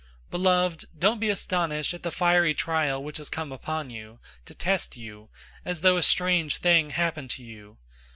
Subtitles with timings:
[0.01, 4.55] 004:012 Beloved, don't be astonished at the fiery trial which has come upon you, to
[4.55, 5.29] test you,
[5.63, 7.77] as though a strange thing happened to you.